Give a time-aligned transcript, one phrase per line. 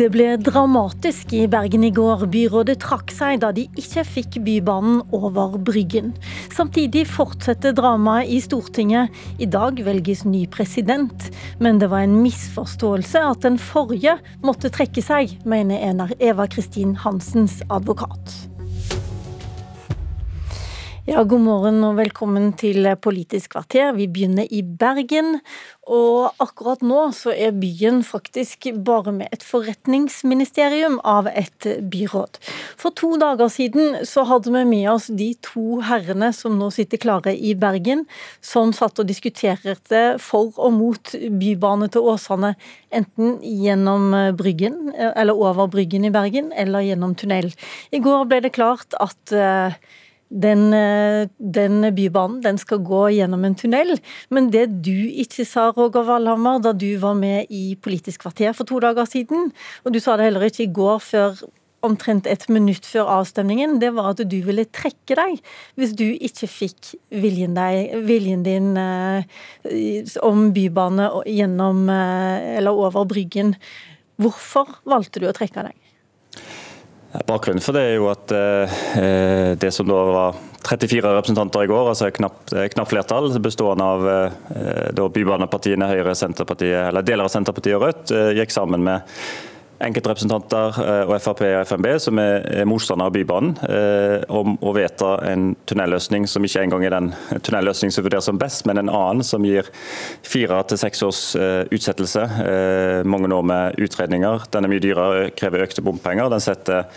[0.00, 2.22] Det ble dramatisk i Bergen i går.
[2.32, 6.14] Byrådet trakk seg da de ikke fikk Bybanen over Bryggen.
[6.56, 9.12] Samtidig fortsetter dramaet i Stortinget.
[9.36, 11.28] I dag velges ny president,
[11.60, 17.60] men det var en misforståelse at den forrige måtte trekke seg, mener Eva Kristin Hansens
[17.68, 18.49] advokat.
[21.10, 23.88] Ja, God morgen og velkommen til Politisk kvarter.
[23.96, 25.40] Vi begynner i Bergen.
[25.90, 32.38] Og akkurat nå så er byen faktisk bare med et forretningsministerium av et byråd.
[32.78, 37.02] For to dager siden så hadde vi med oss de to herrene som nå sitter
[37.02, 38.04] klare i Bergen,
[38.38, 42.52] som satt og diskuterte for og mot bybane til Åsane,
[42.94, 47.50] enten gjennom Bryggen, eller over Bryggen i Bergen, eller gjennom tunnel.
[47.90, 49.34] I går ble det klart at
[50.30, 53.98] den, eh, den, bybanen den skal gå gjennom en tunnel.
[54.30, 58.64] Men det du ikke sa, Roger Valhammer, da du var med i Politisk kvarter for
[58.64, 59.50] to dager siden,
[59.84, 61.42] og du sa det heller ikke i går før
[61.82, 65.38] omtrent et minutt før avstemningen, det var at du ville trekke deg
[65.80, 69.24] hvis du ikke fikk viljen, deg, viljen din eh,
[70.26, 73.54] om bybane gjennom eh, eller over Bryggen.
[74.20, 75.89] Hvorfor valgte du å trekke deg?
[77.10, 81.88] Bakgrunnen for det er jo at eh, det som da var 34 representanter i går,
[81.90, 87.86] altså knapt, knapp flertall, bestående av eh, bybanepartiene Høyre, Senterpartiet, eller deler av Senterpartiet og
[87.88, 89.16] Rødt, eh, gikk sammen med
[89.84, 95.14] enkeltrepresentanter eh, og Frp og FNB som er motstandere av Bybanen, eh, om å vedta
[95.30, 99.24] en tunnelløsning som ikke engang er den tunnelløsningen som vurderes som best, men en annen
[99.26, 99.68] som gir
[100.26, 102.26] fire til seks års eh, utsettelse.
[103.10, 104.46] Mange år med utredninger.
[104.52, 106.28] Den er mye dyrere, krever økte bompenger.
[106.32, 106.88] Den setter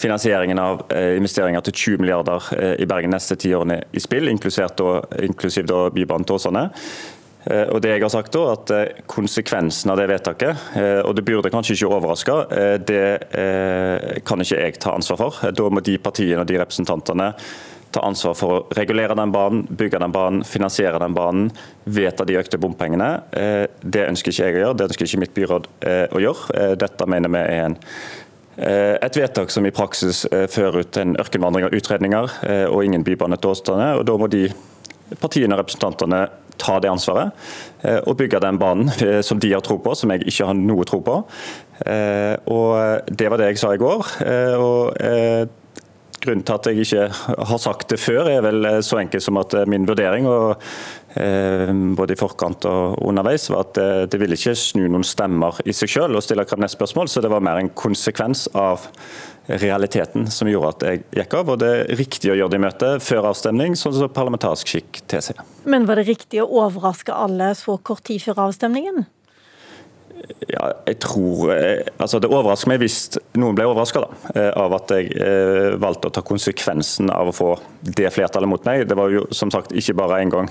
[0.00, 2.48] finansieringen av investeringer til 20 milliarder
[2.82, 6.66] i Bergen neste ti årene i spill, inklusiv da Bybanen til Åsane.
[7.50, 11.12] Eh, og det jeg har sagt da, at eh, Konsekvensen av det vedtaket, eh, og
[11.16, 12.38] det burde kanskje ikke overraske,
[12.84, 13.04] det
[14.24, 15.38] kan ikke jeg ta ansvar for.
[15.52, 17.30] Da må de partiene og de representantene
[17.94, 21.48] ta ansvar for å regulere den banen, bygge den banen, finansiere den banen,
[21.84, 23.08] vedta de økte bompengene.
[23.80, 25.68] Det ønsker ikke jeg å gjøre, det ønsker ikke mitt byråd
[26.16, 26.60] å gjøre.
[26.80, 27.80] Dette mener vi er en
[28.54, 32.36] et vedtak som i praksis fører ut en ørkenvandring av utredninger
[32.70, 33.88] og ingen bybane til Åstane.
[33.98, 34.46] og Da må de
[35.20, 36.20] partiene og representantene
[36.60, 37.32] ta det ansvaret
[37.82, 40.58] eh, og bygge den banen eh, som de har tro på, som jeg ikke har
[40.58, 41.18] noe tro på.
[41.86, 44.14] Eh, og Det var det jeg sa i går.
[44.58, 45.60] og
[46.24, 47.08] Grunnen til at jeg ikke
[47.50, 50.64] har sagt det før, er vel så enkel som at min vurdering og
[51.94, 55.92] både i forkant og underveis, var at det ville ikke snu noen stemmer i seg
[55.92, 58.88] selv å stille neste spørsmål, så det var mer en konsekvens av
[59.46, 61.52] realiteten som gjorde at jeg gikk av.
[61.52, 65.02] Og det er riktig å gjøre det i møte før avstemning, sånn som parlamentarisk skikk
[65.10, 65.42] tilsier.
[65.68, 69.04] Men var det riktig å overraske alle så kort tid før avstemningen?
[70.48, 72.98] Ja, jeg tror eh, altså Det overrasker meg hvis
[73.36, 74.04] noen ble overraska
[74.34, 77.50] eh, av at jeg eh, valgte å ta konsekvensen av å få
[77.84, 78.86] det flertallet mot meg.
[78.88, 80.48] Det var jo som sagt ikke bare én gang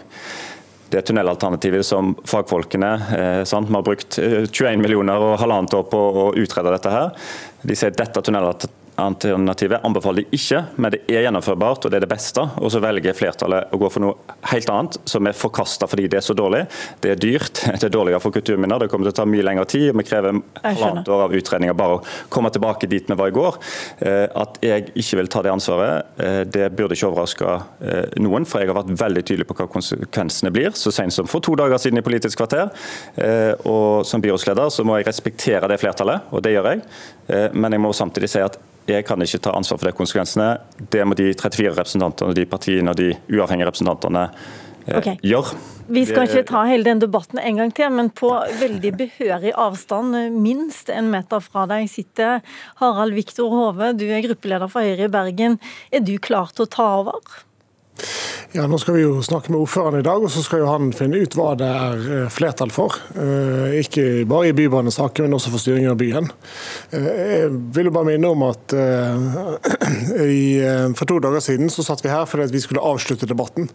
[0.94, 6.26] det tunnelalternativet som fagfolkene sant, Vi har brukt 21 millioner og halvannet år på å
[6.38, 6.92] utrede dette.
[6.94, 7.32] her.
[7.66, 12.04] De sier dette tunnelalternativet Alternativet anbefaler de ikke, men det er gjennomførbart og det er
[12.06, 12.44] det beste.
[12.62, 16.20] Og så velger flertallet å gå for noe helt annet, som er forkasta fordi det
[16.20, 16.62] er så dårlig.
[17.02, 19.66] Det er dyrt, det er dårligere for kulturminner, det kommer til å ta mye lengre
[19.72, 19.88] tid.
[19.90, 22.04] og Vi krever halvannet år av utredninger bare å
[22.34, 23.58] komme tilbake dit vi var i går.
[24.06, 28.46] Eh, at jeg ikke vil ta det ansvaret, eh, det burde ikke overraske eh, noen,
[28.50, 31.56] for jeg har vært veldig tydelig på hva konsekvensene blir, så sent som for to
[31.58, 32.70] dager siden i Politisk kvarter.
[33.70, 36.84] Og som byrådsleder så må jeg respektere det flertallet, og det gjør jeg.
[37.56, 38.60] Men jeg må samtidig si at
[38.90, 40.50] jeg kan ikke ta ansvar for de konsekvensene.
[40.92, 44.26] Det må de 34 representantene, de partiene og de uavhengige representantene
[44.88, 45.16] eh, okay.
[45.94, 48.30] Vi skal ikke ta hele den debatten en gang til, men på
[48.60, 52.40] veldig behørig avstand, minst en meter fra deg, sitter
[52.80, 53.92] Harald Viktor Hove.
[54.00, 55.60] Du er gruppeleder for Høyre i Bergen.
[55.92, 57.20] Er du klar til å ta over?
[58.54, 60.92] Ja, Nå skal vi jo snakke med ordføreren i dag, og så skal jo han
[60.94, 62.94] finne ut hva det er eh, flertall for.
[63.18, 66.30] Eh, ikke bare i bybanesaken, men også for styringen av byen.
[66.94, 68.74] Eh, jeg vil jo bare minne om at
[71.00, 73.70] for to dager siden så satt vi her fordi vi skulle avslutte debatten.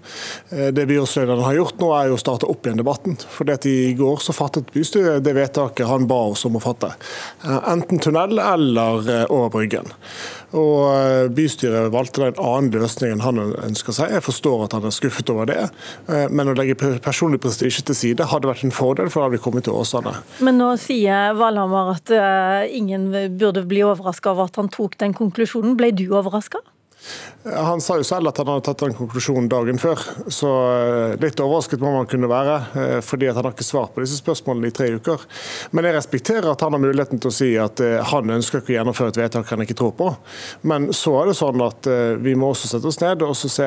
[0.50, 3.18] Det byrådslederen har gjort nå, er jo å starte opp igjen debatten.
[3.34, 6.92] For I går så fattet bystyret det vedtaket han ba oss om å fatte.
[7.42, 9.90] Enten tunnel eller over Bryggen.
[10.56, 14.14] Og Bystyret valgte en annen løsning enn han ønsker seg.
[14.16, 15.66] Jeg forstår at han er skuffet over det,
[16.32, 19.44] men å legge personlig prestisje til side hadde vært en fordel, for da hadde vi
[19.44, 20.14] kommet til Åsane.
[20.44, 22.14] Men nå sier Valhammer at
[22.72, 25.76] ingen burde bli overraska over at han tok den konklusjonen.
[25.78, 26.62] Ble du overraska?
[27.48, 30.00] Han sa jo selv at han hadde tatt den konklusjonen dagen før,
[30.32, 32.58] så eh, litt overrasket må man kunne være.
[33.04, 35.22] Fordi fordi han har ikke svart på disse spørsmålene i tre uker.
[35.74, 38.70] Men jeg respekterer at han har muligheten til å si at eh, han ønsker ikke
[38.70, 40.10] å gjennomføre et vedtak han ikke tror på.
[40.70, 41.88] Men så er det sånn at
[42.22, 43.66] vi må også sette oss ned og se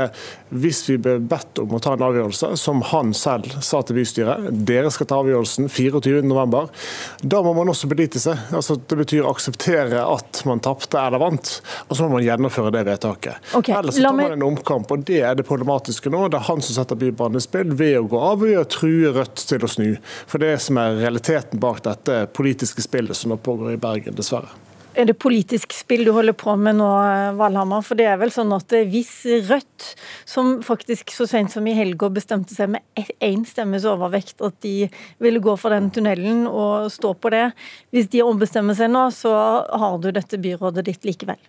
[0.51, 4.49] hvis vi blir bedt om å ta en avgjørelse, som han selv sa til bystyret,
[4.67, 6.71] dere skal ta avgjørelsen 24.11,
[7.33, 8.39] da må man også belite seg.
[8.55, 11.53] Altså, det betyr akseptere at man tapte eller vant,
[11.87, 13.57] og så må man gjennomføre det vedtaket tilbake.
[13.57, 16.27] Okay, Ellers tar man en omkamp, og det er det problematiske nå.
[16.29, 18.65] Det er han som setter Bybanen i spill ved å gå av og ved å
[18.65, 19.97] true Rødt til å snu.
[20.27, 24.51] For det som er realiteten bak dette politiske spillet som nå pågår i Bergen, dessverre.
[24.91, 26.87] Er det politisk spill du holder på med nå,
[27.39, 27.83] Valhammer?
[27.85, 29.13] For det er vel sånn at hvis
[29.47, 29.93] Rødt,
[30.27, 34.89] som faktisk så sent som i helga bestemte seg med én stemmes overvekt at de
[35.23, 37.45] ville gå for den tunnelen og stå på det,
[37.95, 39.31] hvis de ombestemmer seg nå, så
[39.63, 41.39] har du dette byrådet ditt likevel?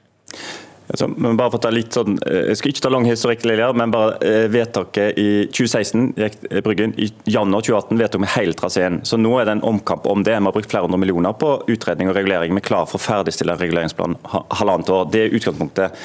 [0.88, 3.44] Altså, men bare for å ta litt sånn, eh, Jeg skal ikke ta lang historikk,
[3.74, 6.94] men bare eh, vedtaket i 2016 gikk eh, Bryggen.
[6.98, 9.00] I januar 2018 vedtok vi hele traseen.
[9.04, 10.36] Så nå er det en omkamp om det.
[10.36, 12.52] Vi har brukt flere hundre millioner på utredning og regulering.
[12.52, 14.18] Vi er klar for å ferdigstille reguleringsplanen
[14.58, 15.08] halvannet år.
[15.12, 16.04] Det er utgangspunktet.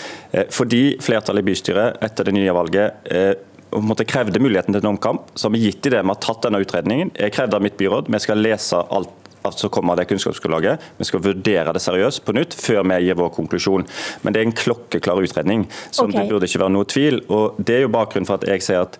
[0.53, 3.45] Fordi flertallet i bystyret etter det nye valget
[3.83, 6.45] måtte krevde muligheten til en omkamp, så har vi gitt i det vi har tatt
[6.45, 7.12] denne utredningen.
[7.18, 10.84] Jeg krevde av mitt byråd vi skal lese alt som kommer det kunnskapsgrunnlaget.
[10.98, 13.88] Vi skal vurdere det seriøst på nytt før vi gir vår konklusjon.
[14.24, 16.22] Men det er en klokkeklar utredning, som okay.
[16.22, 17.24] det burde ikke være noe tvil.
[17.30, 18.98] og Det er jo bakgrunnen for at jeg sier at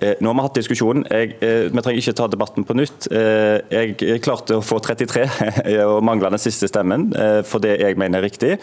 [0.00, 1.06] eh, nå har vi hatt diskusjonen.
[1.10, 3.08] Jeg, eh, vi trenger ikke ta debatten på nytt.
[3.10, 5.26] Eh, jeg klarte å få 33
[5.88, 7.08] og mangla den siste stemmen
[7.48, 8.56] for det jeg mener er riktig.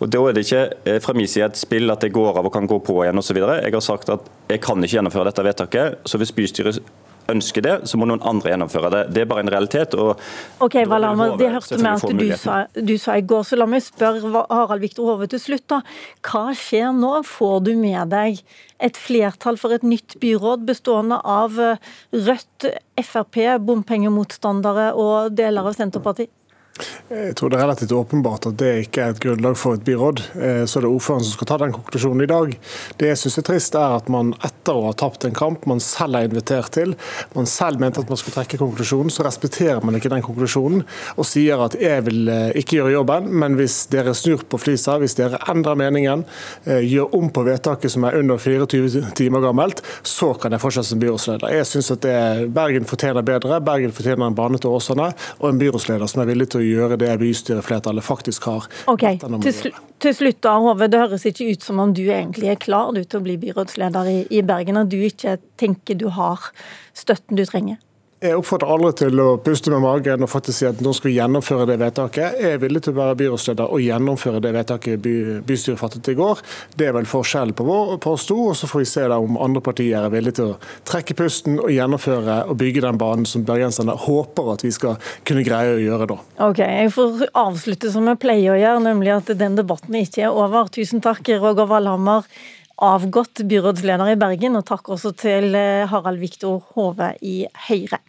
[0.00, 2.54] Og Da er det ikke fra min side et spill at jeg går av og
[2.54, 3.42] kan gå på igjen osv.
[3.42, 6.00] Jeg har sagt at jeg kan ikke gjennomføre dette vedtaket.
[6.06, 6.80] så Hvis bystyret
[7.32, 9.02] ønsker det, så må noen andre gjennomføre det.
[9.14, 9.94] Det er bare en realitet.
[9.94, 10.20] og
[10.64, 13.84] Ok, Valama, Det hørte vi at du sa, du sa, i går, så la meg
[13.84, 15.66] spørre Harald Viktor Hove til slutt.
[15.68, 15.80] da.
[16.22, 17.22] Hva skjer nå?
[17.26, 18.42] Får du med deg
[18.80, 22.68] et flertall for et nytt byråd bestående av eh, Rødt,
[23.00, 26.32] Frp, bompengemotstandere og deler av Senterpartiet?
[27.08, 30.22] Jeg tror det er relativt åpenbart at det ikke er et grunnlag for et byråd.
[30.34, 32.54] Eh, så det er ordføreren som skal ta den konklusjonen i dag.
[32.98, 35.82] Det jeg syns er trist, er at man etter å ha tapt en kamp man
[35.82, 36.96] selv er invitert til,
[37.36, 40.82] man selv mente at man skulle trekke konklusjonen, så respekterer man ikke den konklusjonen
[41.16, 44.98] og sier at jeg vil eh, ikke gjøre jobben, men hvis dere snur på flisa,
[45.02, 46.26] hvis dere endrer meningen,
[46.66, 50.90] eh, gjør om på vedtaket som er under 24 timer gammelt, så kan jeg fortsette
[50.90, 51.56] som byrådsleder.
[51.56, 52.18] Jeg syns at det,
[52.56, 53.60] Bergen fortjener bedre.
[53.64, 56.98] Bergen fortjener en bane til Åsane og en byrådsleder som er villig til å gjøre
[57.00, 58.68] det bystyreflertallet faktisk har.
[58.90, 59.72] Ok, til, sl
[60.02, 60.90] til, slutt da, Hove.
[60.92, 64.12] Det høres ikke ut som om du egentlig er klar du, til å bli byrådsleder
[64.12, 66.50] i, i Bergen, og du ikke tenker du har
[66.96, 67.80] støtten du trenger?
[68.16, 71.18] Jeg oppfordrer alle til å puste med magen og faktisk si at nå skal vi
[71.18, 72.38] gjennomføre det vedtaket.
[72.40, 75.12] Jeg er villig til å være byrådsleder og gjennomføre det vedtaket by,
[75.44, 76.40] bystyret fattet i går.
[76.80, 77.66] Det er vel forskjellen på,
[78.00, 78.38] på oss to.
[78.48, 80.56] og Så får vi se om andre partier er villige til å
[80.88, 84.96] trekke pusten og gjennomføre og bygge den banen som bergenserne håper at vi skal
[85.28, 86.20] kunne greie å gjøre da.
[86.48, 90.32] Ok, Jeg får avslutte som jeg pleier å gjøre, nemlig at den debatten ikke er
[90.32, 90.72] over.
[90.72, 92.24] Tusen takk, Roger Valhammer
[92.82, 98.02] avgått byrådsleder i Bergen, og takk også til eh, Harald Viktor Hove i Høyre.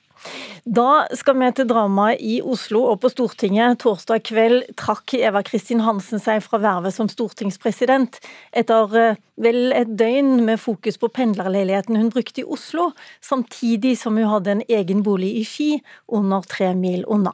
[0.68, 3.78] Da skal vi til dramaet i Oslo og på Stortinget.
[3.80, 8.18] Torsdag kveld trakk Eva Kristin Hansen seg fra vervet som stortingspresident,
[8.52, 12.90] etter eh, vel et døgn med fokus på pendlerleiligheten hun brukte i Oslo,
[13.24, 15.69] samtidig som hun hadde en egen bolig i Ski,
[16.12, 17.31] under tre mil unna.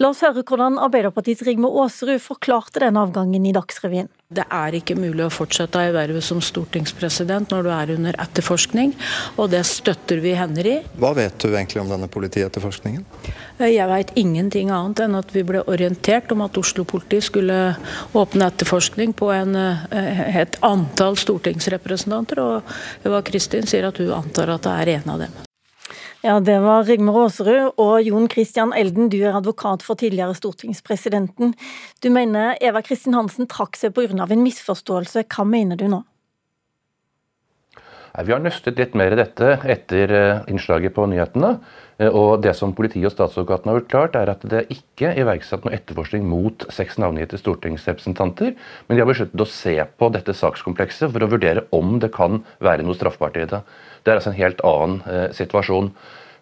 [0.00, 4.08] La oss høre hvordan Arbeiderpartiets Rigmor Aasrud forklarte den avgangen i Dagsrevyen.
[4.30, 8.94] Det er ikke mulig å fortsette i vervet som stortingspresident når du er under etterforskning,
[9.34, 10.76] og det støtter vi henne i.
[11.02, 12.69] Hva vet du egentlig om denne politietterforskningen?
[13.60, 17.58] Jeg vet ingenting annet enn at vi ble orientert om at Oslo politi skulle
[18.16, 24.50] åpne etterforskning på en, eh, et antall stortingsrepresentanter, og Eva Kristin sier at hun antar
[24.54, 25.38] at det er en av dem.
[26.22, 31.54] Ja, Det var Rigmor Aasrud og Jon Christian Elden, du er advokat for tidligere stortingspresidenten.
[32.02, 34.30] Du mener Eva Kristin Hansen trakk seg pga.
[34.30, 35.24] en misforståelse.
[35.24, 36.04] Hva mener du nå?
[38.10, 41.52] Vi har nøstet litt mer i dette etter eh, innslaget på nyhetene.
[42.00, 45.20] Eh, og Det som politiet og statsadvokaten har gjort klart, er at det ikke er
[45.22, 48.56] iverksatt noe etterforskning mot seks navngitte stortingsrepresentanter,
[48.88, 52.42] men de har besluttet å se på dette sakskomplekset for å vurdere om det kan
[52.58, 53.62] være noe straffbart i det.
[54.02, 55.92] Det er altså en helt annen eh, situasjon.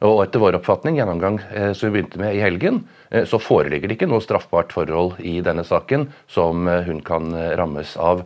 [0.07, 3.91] Og etter vår oppfatning, gjennomgang eh, som vi begynte med i helgen, eh, så foreligger
[3.91, 8.25] det ikke noe straffbart forhold i denne saken som eh, hun kan rammes av.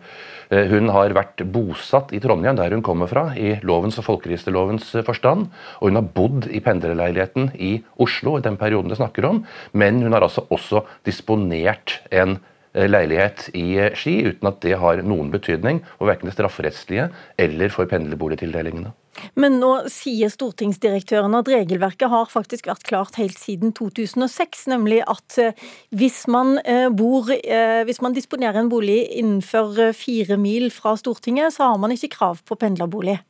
[0.53, 5.47] Hun har vært bosatt i Trondheim, der hun kommer fra, i lovens og folkeregisterlovens forstand.
[5.81, 9.41] Og hun har bodd i pendlerleiligheten i Oslo i den perioden det snakker om,
[9.73, 12.37] men hun har altså også disponert en
[12.77, 17.09] leilighet i Ski, uten at det har noen betydning for verken det strafferettslige
[17.41, 18.93] eller for pendlerboligtildelingene.
[19.39, 24.67] Men nå sier stortingsdirektøren at regelverket har faktisk vært klart helt siden 2006.
[24.73, 30.39] Nemlig at eh, hvis man, eh, bor, eh, hvis man disponerer en bolig innenfor fire
[30.41, 33.21] mil fra Stortinget, så har man ikke krav på pendlerbolig.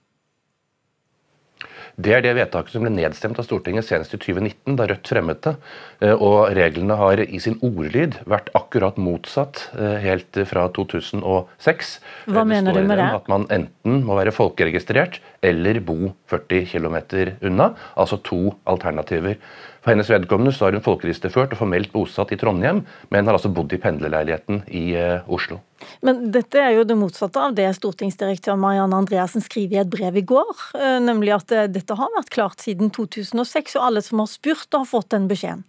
[1.97, 5.43] Det er det vedtaket som ble nedstemt av Stortinget senest i 2019, da Rødt fremmet
[5.47, 5.55] det.
[6.03, 11.93] Eh, og reglene har i sin ordlyd vært akkurat motsatt eh, helt fra 2006.
[12.33, 13.11] Hva mener du med det?
[13.21, 16.99] At man enten må være folkeregistrert eller bo 40 km
[17.49, 17.73] unna.
[17.99, 19.39] Altså to alternativer.
[19.83, 23.51] For hennes vedkommende så har hun folkeregisterført og formelt bosatt i Trondheim, men har altså
[23.51, 25.59] bodd i pendlerleiligheten i uh, Oslo.
[26.07, 30.21] Men dette er jo det motsatte av det stortingsdirektør Marianne Andreassen skriver i et brev
[30.21, 30.55] i går.
[30.79, 34.71] Uh, nemlig at uh, dette har vært klart siden 2006, og alle som har spurt,
[34.71, 35.67] har fått den beskjeden.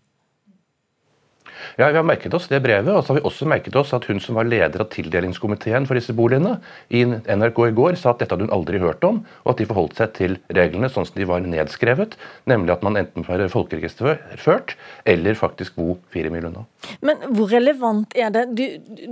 [1.77, 4.05] Ja, Vi har merket oss det brevet, og så har vi også merket oss at
[4.09, 6.57] hun som var leder av tildelingskomiteen for disse boligene,
[6.89, 9.67] i NRK i går sa at dette hadde hun aldri hørt om, og at de
[9.69, 12.17] forholdt seg til reglene sånn som de var nedskrevet,
[12.49, 14.75] nemlig at man enten får folkeregisterført
[15.09, 16.65] eller faktisk bo fire mil unna.
[17.05, 18.45] Men hvor relevant er det?
[18.57, 18.65] Du,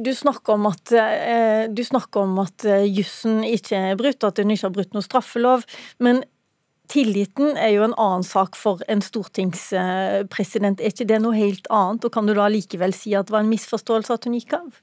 [0.04, 4.96] du snakker om at, eh, eh, jussen ikke er brutt, at hun ikke har brutt
[4.96, 5.66] noen straffelov.
[6.00, 6.24] men
[6.92, 10.82] Tilliten er jo en annen sak for en stortingspresident.
[10.82, 12.04] Er ikke det noe helt annet?
[12.04, 14.82] Og kan du da likevel si at det var en misforståelse at hun gikk av?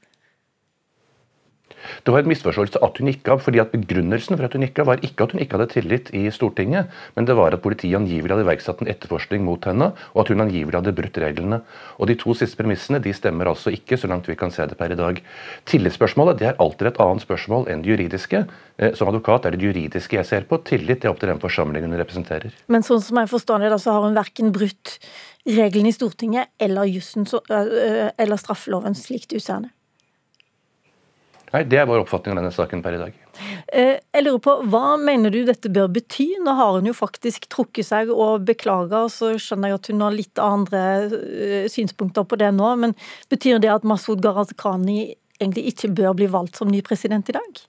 [2.05, 4.81] Det var en misforståelse at hun gikk av, fordi at begrunnelsen for at hun gikk
[4.83, 7.99] av var ikke at hun ikke hadde tillit i Stortinget, men det var at politiet
[7.99, 11.61] angivelig hadde iverksatt en etterforskning mot henne, og at hun angivelig hadde brutt reglene.
[11.99, 14.79] Og De to siste premissene de stemmer altså ikke, så langt vi kan se det
[14.79, 15.23] per i dag.
[15.69, 18.45] Tillitsspørsmålet det er alltid et annet spørsmål enn det juridiske.
[18.79, 20.61] Eh, som advokat er det juridiske jeg ser på.
[20.67, 22.55] Tillit er opp til den forsamlingen hun representerer.
[22.73, 24.99] Men sånn som jeg forstår det, da, så har hun verken brutt
[25.49, 29.69] reglene i Stortinget eller jussen eller straffeloven slik du ser?
[31.53, 33.15] Nei, Det er vår oppfatning av denne saken per i dag.
[33.73, 36.29] Eh, jeg lurer på, Hva mener du dette bør bety?
[36.45, 40.17] Nå har hun jo faktisk trukket seg og beklaga, så skjønner jeg at hun har
[40.17, 42.75] litt andre eh, synspunkter på det nå.
[42.77, 42.95] Men
[43.33, 47.65] betyr det at Masud Gharahkhani egentlig ikke bør bli valgt som ny president i dag?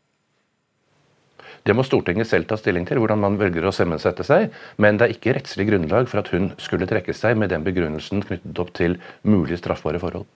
[1.67, 4.49] Det må Stortinget selv ta stilling til, hvordan man velger å sammensette seg.
[4.81, 8.23] Men det er ikke rettslig grunnlag for at hun skulle trekke seg med den begrunnelsen
[8.25, 10.27] knyttet opp til mulige straffbare forhold.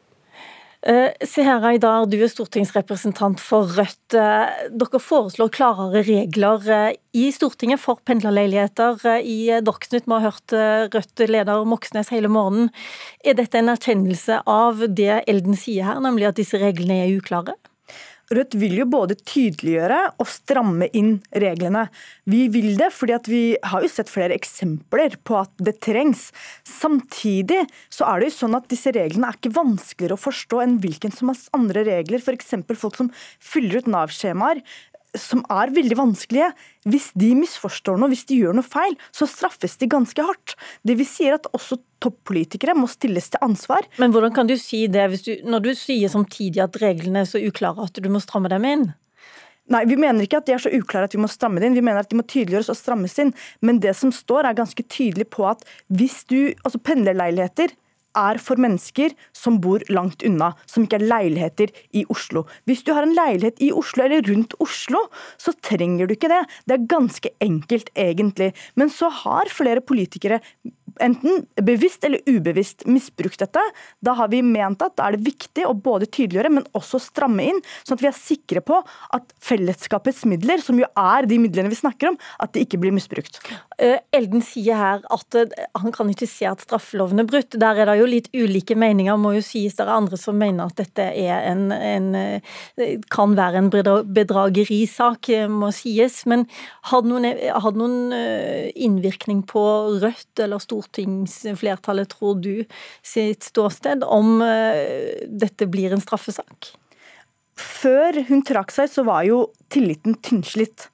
[0.84, 4.16] Uh, Seher Aydar, du er stortingsrepresentant for Rødt.
[4.18, 9.00] Uh, dere foreslår klarere regler uh, i Stortinget for pendlerleiligheter.
[9.24, 10.56] I Dagsnytt vi har hørt
[10.92, 12.68] Rødt-leder Moxnes hele morgenen.
[13.24, 17.56] Er dette en erkjennelse av det Elden sier her, nemlig at disse reglene er uklare?
[18.34, 21.86] Rødt vil jo både tydeliggjøre og stramme inn reglene.
[22.30, 26.30] Vi vil det fordi vi har jo sett flere eksempler på at det trengs.
[26.68, 27.64] Samtidig
[27.94, 31.14] så er det jo sånn at disse reglene er ikke vanskeligere å forstå enn hvilken
[31.14, 32.24] som helst andre regler.
[32.24, 32.56] F.eks.
[32.80, 33.12] folk som
[33.44, 34.64] fyller ut Nav-skjemaer
[35.18, 36.50] som er veldig vanskelige.
[36.90, 40.56] Hvis de misforstår noe, hvis de gjør noe feil, så straffes de ganske hardt.
[40.86, 43.88] Det vil si at også toppolitikere må stilles til ansvar.
[44.02, 47.42] Men hvordan kan du si det du, når du sier samtidig at reglene er så
[47.42, 48.90] uklare at du må stramme dem inn?
[49.72, 51.78] Nei, Vi mener ikke at de er så uklare at vi må stramme det inn.
[51.78, 53.32] Vi mener at de må tydeliggjøres og strammes inn.
[53.64, 57.72] Men det som står er ganske tydelig på at hvis du, altså pendlerleiligheter
[58.18, 62.46] er for mennesker som bor langt unna, som ikke er leiligheter i Oslo.
[62.70, 65.06] Hvis du har en leilighet i Oslo eller rundt Oslo,
[65.42, 66.44] så trenger du ikke det.
[66.68, 68.54] Det er ganske enkelt, egentlig.
[68.76, 70.42] Men så har flere politikere
[71.02, 73.62] enten bevisst eller ubevisst misbrukt dette.
[74.04, 77.46] Da har vi ment at da er det viktig å både tydeliggjøre, men også stramme
[77.50, 78.80] inn, sånn at vi er sikre på
[79.16, 82.94] at fellesskapets midler, som jo er de midlene vi snakker om, at de ikke blir
[82.96, 83.40] misbrukt.
[83.82, 87.58] Eh, Elden sier her at eh, han kan ikke se at straffeloven er brutt.
[87.60, 89.78] Der er det jo litt ulike meninger, må jo sies.
[89.78, 95.32] Det er andre som mener at dette er en, en eh, kan være en bedragerisak,
[95.50, 96.22] må sies.
[96.30, 96.46] Men
[96.92, 97.30] hadde noen,
[97.80, 97.98] noen
[98.74, 99.64] innvirkning på
[100.04, 102.64] Rødt eller Stortinget stortingsflertallet, tror du,
[103.06, 106.74] sitt ståsted om eh, dette blir en straffesak?
[107.60, 110.90] Før hun trakk seg, så var jo tilliten tynnslitt.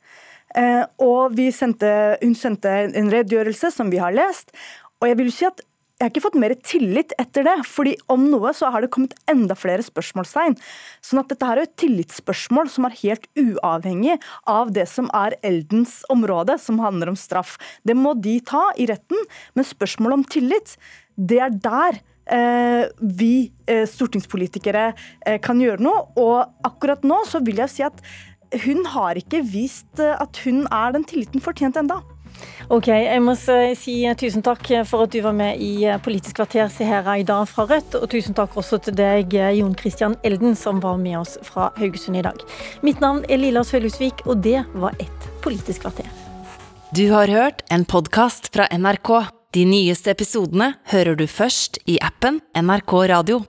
[0.58, 4.52] Eh, og sendte, hun sendte en redegjørelse som vi har lest.
[5.00, 5.62] Og jeg vil si at
[6.00, 7.58] jeg har ikke fått mer tillit etter det.
[7.68, 10.56] fordi om noe så har det kommet enda flere spørsmålstegn.
[11.04, 14.16] Sånn at dette her er et tillitsspørsmål som er helt uavhengig
[14.48, 17.58] av det som er Eldens område, som handler om straff.
[17.84, 19.28] Det må de ta i retten,
[19.60, 20.78] men spørsmålet om tillit,
[21.20, 22.00] det er der
[22.32, 26.06] eh, vi eh, stortingspolitikere eh, kan gjøre noe.
[26.16, 28.00] Og akkurat nå så vil jeg si at
[28.64, 32.00] hun har ikke vist eh, at hun er den tilliten fortjent enda.
[32.70, 37.18] Ok, jeg må si tusen takk for at du var med i Politisk kvarter Sehera
[37.18, 37.98] i dag fra Rødt.
[37.98, 42.20] Og tusen takk også til deg, Jon Christian Elden, som var med oss fra Haugesund
[42.20, 42.42] i dag.
[42.86, 46.08] Mitt navn er Lilla Sølhusvik, og det var ett Politisk kvarter.
[46.96, 49.12] Du har hørt en podkast fra NRK.
[49.54, 53.44] De nyeste episodene hører du først i appen NRK Radio.